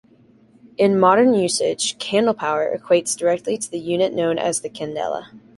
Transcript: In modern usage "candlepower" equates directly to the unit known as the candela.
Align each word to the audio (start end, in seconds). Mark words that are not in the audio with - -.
In 0.77 0.99
modern 0.99 1.35
usage 1.35 1.95
"candlepower" 1.99 2.75
equates 2.75 3.15
directly 3.15 3.55
to 3.59 3.69
the 3.69 3.77
unit 3.77 4.15
known 4.15 4.39
as 4.39 4.61
the 4.61 4.69
candela. 4.71 5.25